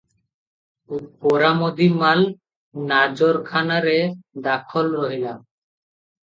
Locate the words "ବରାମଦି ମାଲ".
1.25-2.25